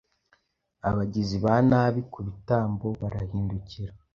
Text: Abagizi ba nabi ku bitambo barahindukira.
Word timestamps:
Abagizi 0.89 1.35
ba 1.43 1.55
nabi 1.69 2.01
ku 2.11 2.19
bitambo 2.27 2.87
barahindukira. 2.99 3.93